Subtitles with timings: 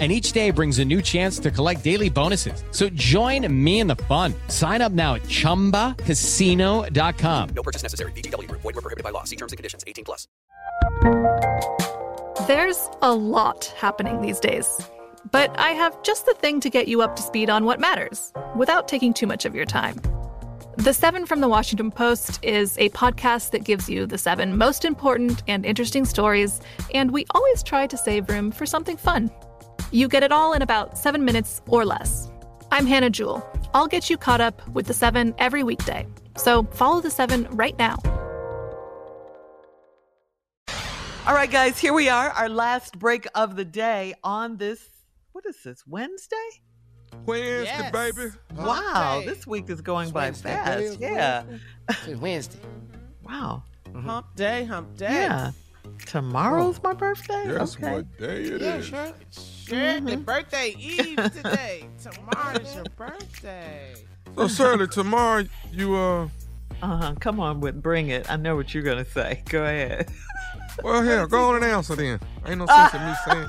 [0.00, 2.62] And each day brings a new chance to collect daily bonuses.
[2.70, 4.32] So join me in the fun.
[4.46, 7.48] Sign up now at chumbacasino.com.
[7.50, 8.12] No purchase necessary.
[8.12, 8.60] VGW Group.
[8.60, 9.24] Void were prohibited by law.
[9.24, 9.82] See terms and conditions.
[9.84, 10.28] 18 plus.
[12.46, 14.68] There's a lot happening these days.
[15.32, 18.32] But I have just the thing to get you up to speed on what matters
[18.56, 20.00] without taking too much of your time.
[20.78, 24.84] The Seven from the Washington Post is a podcast that gives you the seven most
[24.84, 26.60] important and interesting stories,
[26.94, 29.28] and we always try to save room for something fun.
[29.90, 32.30] You get it all in about seven minutes or less.
[32.70, 33.46] I'm Hannah Jewell.
[33.72, 36.06] I'll get you caught up with the seven every weekday.
[36.36, 37.96] So follow the seven right now.
[41.26, 44.88] All right, guys, here we are, our last break of the day on this,
[45.32, 46.36] what is this, Wednesday?
[47.26, 47.92] Wednesday, Yes.
[47.92, 48.30] baby.
[48.56, 49.26] Wow, day.
[49.26, 50.50] this week is going by Wednesday.
[50.50, 50.78] fast.
[50.78, 51.42] It is Yeah.
[52.06, 52.58] It's Wednesday.
[53.22, 53.62] Wow.
[53.94, 54.36] Hump mm-hmm.
[54.36, 55.12] day, hump day.
[55.12, 55.50] Yeah.
[56.06, 57.44] Tomorrow's my birthday?
[57.46, 57.92] Guess okay.
[57.92, 58.86] what day it Yeah, is?
[58.86, 59.12] sure.
[59.66, 60.00] Sure.
[60.00, 61.84] The birthday eve today.
[62.02, 63.94] Tomorrow's your birthday.
[64.36, 66.28] So, Shirley, tomorrow you, uh,
[66.82, 67.14] Uh-huh.
[67.20, 68.30] Come on with bring it.
[68.30, 69.42] I know what you're gonna say.
[69.48, 70.08] Go ahead.
[70.82, 72.20] well, hell, go on and answer then.
[72.46, 73.48] Ain't no sense in me saying.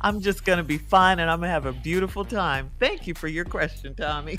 [0.00, 2.70] I'm just gonna be fine and I'm gonna have a beautiful time.
[2.78, 4.38] Thank you for your question, Tommy.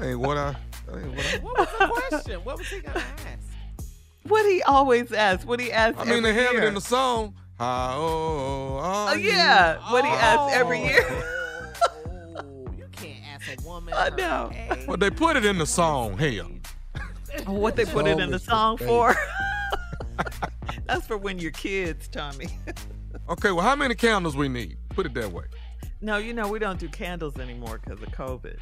[0.00, 0.54] Ain't what I,
[0.92, 2.40] ain't what I, What was the question?
[2.44, 3.49] What was he gonna ask?
[4.24, 7.34] What he always asks, what he asks I mean, they have it in the song.
[7.58, 9.30] How Oh are you?
[9.30, 10.84] yeah, what he asks every oh.
[10.84, 11.06] year.
[12.36, 13.92] Oh, you can't ask a woman.
[13.92, 14.50] I her know.
[14.54, 14.86] age.
[14.86, 16.16] Well, they put it in the song.
[16.16, 16.50] Hell.
[17.46, 19.14] what they put it in the song for.
[20.86, 22.48] That's for when you're kids, Tommy.
[23.28, 24.76] Okay, well, how many candles we need?
[24.90, 25.44] Put it that way.
[26.00, 28.56] No, you know we don't do candles anymore because of COVID.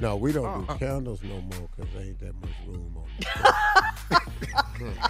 [0.00, 0.76] No, we don't Uh, do uh.
[0.78, 3.04] candles no more because there ain't that much room on
[4.78, 4.92] the.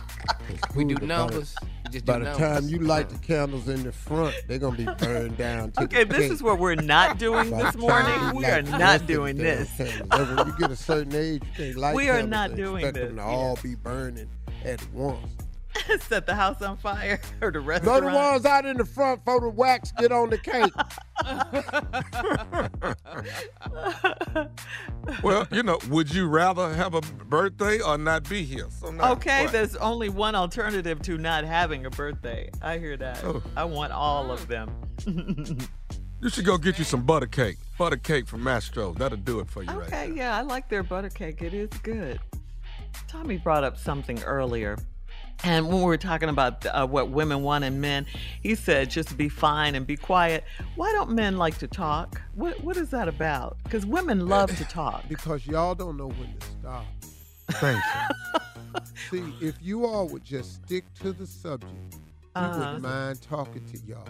[0.75, 1.55] We do By numbers.
[1.91, 2.39] Just By the numbers.
[2.41, 5.73] time you light the candles in the front, they're gonna be burned down.
[5.73, 6.33] To Okay, the this cake.
[6.33, 8.35] is what we're not doing this morning.
[8.35, 9.71] We are not rest of the doing this.
[9.77, 10.29] candles.
[10.39, 12.85] When you get a certain age, you can't light We are candles not and doing
[12.87, 13.25] expect them this.
[13.25, 14.29] to all be burning
[14.65, 15.19] at once.
[16.01, 18.05] Set the house on fire or the Throw restaurant.
[18.05, 20.73] the ones out in the front for the wax get on the cake.
[25.23, 28.67] Well, you know, would you rather have a birthday or not be here?
[28.71, 29.53] So now, Okay, what?
[29.53, 32.51] there's only one alternative to not having a birthday.
[32.61, 33.25] I hear that.
[33.25, 33.43] Oh.
[33.57, 34.71] I want all of them.
[36.21, 37.57] You should go get you some butter cake.
[37.79, 38.93] Butter cake from Mastro.
[38.93, 40.17] That'll do it for you right Okay, there.
[40.17, 41.41] yeah, I like their butter cake.
[41.43, 42.21] It is good.
[43.07, 44.77] Tommy brought up something earlier.
[45.45, 48.07] And when we were talking about uh, what women want in men,
[48.43, 50.45] he said just be fine and be quiet.
[50.75, 52.21] Why don't men like to talk?
[52.35, 53.57] What What is that about?
[53.65, 55.05] Because women love to talk.
[55.09, 56.85] because y'all don't know when to stop.
[57.53, 58.81] Thank you.
[59.11, 61.99] See, if you all would just stick to the subject, we
[62.35, 62.59] Uh-huh.
[62.59, 64.05] wouldn't mind talking to y'all.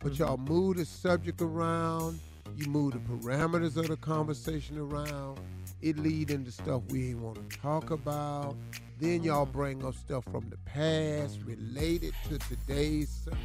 [0.00, 2.18] But y'all move the subject around,
[2.56, 5.38] you move the parameters of the conversation around.
[5.82, 8.56] it lead into stuff we ain't want to talk about.
[8.98, 13.44] Then y'all bring up stuff from the past related to today's subject,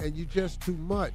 [0.00, 1.12] and you just too much.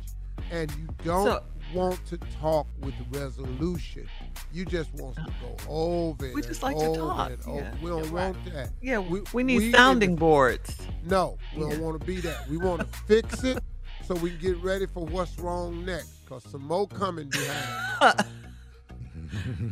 [0.52, 1.44] And you don't So-
[1.74, 4.08] want to talk with resolution.
[4.54, 6.36] You just want to go over it.
[6.36, 7.60] We just and like to talk, it over.
[7.60, 7.74] yeah.
[7.82, 8.70] We don't want that.
[8.82, 10.78] Yeah, we, we need in sounding the- boards.
[11.04, 11.72] No, we Yeah.
[11.72, 12.48] don't want to be that.
[12.48, 13.62] We want to fix it
[14.06, 16.14] so we can get ready for what's wrong next.
[16.30, 18.26] Cause some more coming behind.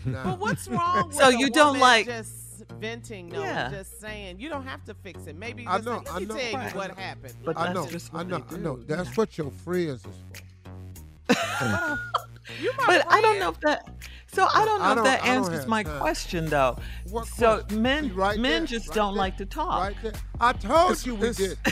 [0.06, 0.24] Nah.
[0.24, 2.45] But what's wrong with So a you don't woman like- just
[2.80, 3.70] venting though, Yeah.
[3.70, 5.36] just saying you don't have to fix it.
[5.36, 6.36] Maybe I just know, say, let I me know.
[6.36, 7.34] tell you what happened.
[7.44, 8.78] But I know, just I know, I know.
[8.78, 9.16] That's yeah.
[9.16, 10.08] what your friends is
[11.28, 11.30] for.
[12.62, 13.90] you my But I don't know if that.
[14.28, 16.00] So I don't know I if don't- that answers my time.
[16.00, 16.78] question though.
[17.10, 17.82] What so question?
[17.82, 19.82] men right men there, just right don't there, like to talk.
[19.82, 20.14] Right there.
[20.40, 21.58] I told you we it's- did.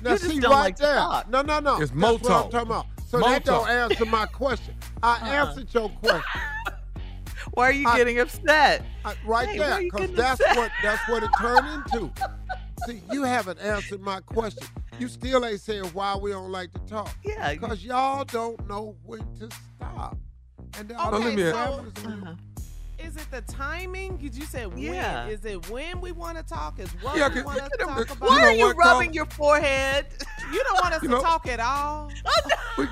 [0.00, 0.94] Now You just see don't right like to there.
[0.94, 1.28] talk.
[1.28, 1.72] No, no, no.
[1.80, 2.86] It's That's mo what I'm talking about.
[3.08, 4.74] So Mo that don't answer my question.
[5.02, 5.46] I Uh-uh.
[5.48, 6.22] answered your question.
[7.58, 8.84] Why are you I- getting upset?
[9.04, 10.56] I, right Hey, there, because that's upset?
[10.56, 12.12] what that's what it turned into.
[12.86, 14.66] See, you haven't answered my question.
[15.00, 17.12] You still ain't saying why we don't like to talk.
[17.24, 20.16] Yeah, Because y'all don't know when to stop.
[20.78, 22.34] And there are Okay, let me- parameters in Uh-huh.
[23.00, 24.16] Is it the timing?
[24.18, 24.78] Did you say when?
[24.78, 25.26] Yeah.
[25.26, 26.78] Is it when we want to talk?
[26.80, 28.28] Is what Yeah, we 'cause- want to look at them- talk about?
[28.28, 28.94] Why know are you what, Carl?
[28.98, 30.06] rubbing your forehead?
[30.52, 32.10] You don't want us You to know- talk at all.
[32.76, 32.86] We-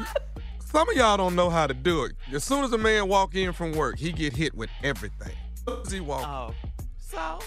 [0.76, 2.12] Some of y'all don't know how to do it.
[2.34, 5.32] As soon as a man walk in from work, he get hit with everything.
[5.66, 6.54] As he walk, Oh,
[6.98, 7.38] So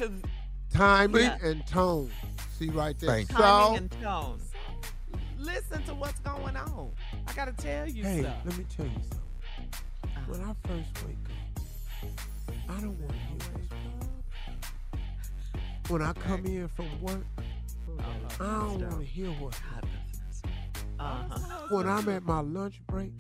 [0.72, 1.38] timing Yeah.
[1.44, 2.10] and tone.
[2.58, 3.08] See right there.
[3.12, 3.36] Thank you.
[3.38, 4.40] so, timing and tone.
[5.38, 6.92] listen to what's going on.
[7.28, 8.38] I gotta tell you hey, stuff.
[8.46, 9.20] let me tell you something.
[10.06, 10.22] Uh-huh.
[10.26, 12.12] When I first wake up,
[12.68, 13.38] I don't want to hear
[15.78, 17.44] what's When I come in from work, oh,
[18.40, 19.54] I don't want to hear what
[21.00, 21.68] Uh-huh.
[21.70, 23.12] When I'm at my lunch break,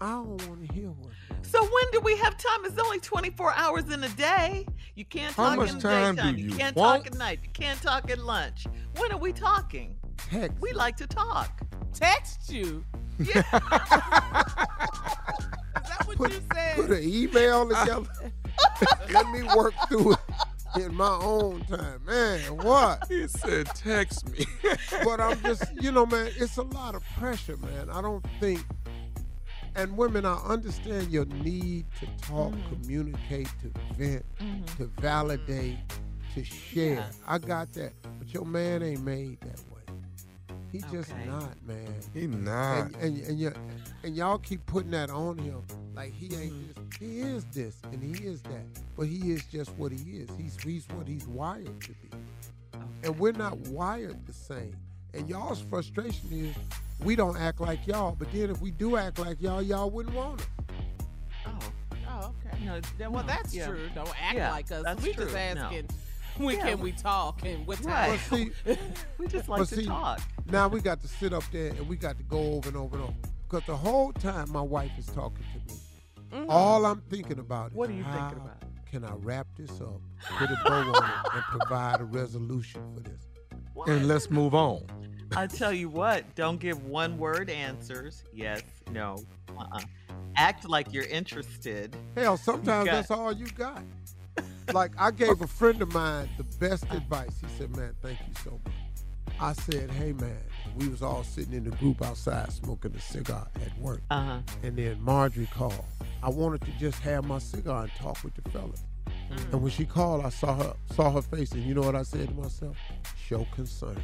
[0.00, 1.12] I don't want to hear one.
[1.42, 2.64] So when do we have time?
[2.64, 4.66] It's only 24 hours in a day.
[4.94, 6.38] You can't How talk much in the time do daytime.
[6.38, 7.04] you can't want?
[7.04, 7.38] talk at night.
[7.42, 8.66] You can't talk at lunch.
[8.96, 9.96] When are we talking?
[10.30, 10.58] text.
[10.60, 11.60] We like to talk.
[11.92, 12.84] Text you.
[13.18, 13.38] Yeah.
[13.42, 13.52] Is
[15.90, 16.76] that what put, you said?
[16.76, 18.32] put an email together.
[19.12, 20.18] Let me work through it
[20.78, 22.04] in my own time.
[22.04, 23.04] Man, what?
[23.08, 24.44] he said, "Text me."
[25.04, 27.90] But I'm just, you know, man, it's a lot of pressure, man.
[27.90, 28.64] I don't think,
[29.74, 32.82] and women, I understand your need to talk, Mm-hmm.
[32.82, 34.24] communicate, to vent,
[34.78, 35.78] to validate,
[36.34, 36.94] to share.
[36.94, 37.06] Yeah.
[37.26, 37.92] I got that.
[38.18, 39.75] But your man ain't made that way.
[40.72, 41.26] He just Okay.
[41.26, 41.86] not, man.
[42.12, 42.86] he not.
[42.86, 43.52] and and and, y-
[44.04, 45.62] and y'all keep putting that on him
[45.94, 46.88] like he ain't Mm-hmm.
[46.90, 46.98] this.
[46.98, 48.64] He is this and he is that,
[48.96, 50.28] but he is just what he is.
[50.38, 52.08] He's he's what he's wired to be,
[53.04, 54.76] and we're not wired the same.
[55.14, 56.54] And y'all's frustration is
[57.04, 60.14] we don't act like y'all, but then if we do act like y'all, y'all wouldn't
[60.14, 60.46] want it.
[61.46, 61.58] Oh.
[62.08, 62.64] Oh, okay.
[62.64, 63.66] No, Then, well, no, that's yeah.
[63.66, 63.88] true.
[63.94, 65.02] Don't act Yeah, like us.
[65.02, 65.24] we true.
[65.24, 65.70] just No.
[66.44, 66.68] when Yeah.
[66.70, 68.18] can we talk and what time.
[68.30, 68.50] See,
[69.18, 70.20] We just like to see, talk.
[70.50, 72.96] now we got to sit up there and we got to go over and over
[72.96, 73.14] and over.
[73.48, 77.72] Because the whole time my wife is talking to me, all I'm thinking about is
[77.72, 77.78] Mm-hmm.
[77.78, 78.62] What are you thinking about?
[78.90, 80.00] Can I wrap this up,
[80.38, 83.26] put a bow on it, and provide a resolution for this?
[83.88, 84.84] and let's move on.
[85.36, 88.22] I tell you what, don't give one word answers.
[88.32, 89.16] Yes, no,
[89.58, 89.80] uh-uh.
[90.36, 91.94] Act like you're interested.
[92.16, 93.82] Hell, sometimes got- that's all you got.
[94.72, 97.40] Like I gave a friend of mine the best advice.
[97.40, 98.74] He said, "Man, thank you so much."
[99.40, 100.36] I said, "Hey, man."
[100.76, 104.38] We was all sitting in the group outside smoking a cigar at work, Uh huh.
[104.62, 105.84] and then Marjorie called.
[106.22, 108.84] I wanted to just have my cigar and talk with the fellas.
[109.30, 109.52] Mm.
[109.54, 112.02] And when she called, I saw her saw her face, and you know what I
[112.02, 112.76] said to myself?
[113.26, 113.96] Show concern.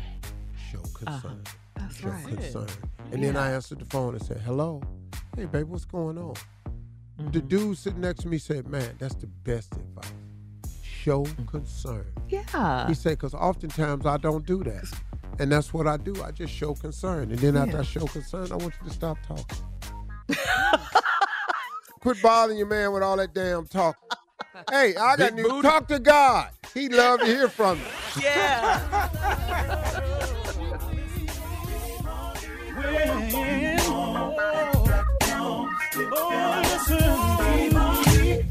[0.71, 1.43] Show concern.
[1.75, 2.25] That's Show right.
[2.25, 2.69] concern.
[3.11, 4.81] And then I answered the phone and said, "Hello,
[5.37, 6.35] hey baby, what's going on?"
[7.19, 7.49] The Mm-hmm.
[7.49, 10.11] dude sitting next to me said, "Man, that's the best advice.
[11.03, 12.87] Show concern." Yeah.
[12.87, 14.85] He said, "Cause oftentimes I don't do that,
[15.41, 16.23] and that's what I do.
[16.23, 19.19] I just show concern, and then after I show concern, I want you to stop
[19.27, 19.59] talking.
[22.01, 23.97] Quit bothering your man with all that damn talk.
[24.71, 25.63] Hey, I got Big news.
[25.63, 26.51] Talk to God.
[26.73, 28.23] He love to hear from you.
[28.23, 29.11] Yeah.